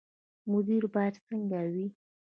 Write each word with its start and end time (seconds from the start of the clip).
مدیر 0.51 0.83
باید 0.93 1.15
څنګه 1.27 1.59
وي؟ 1.73 1.87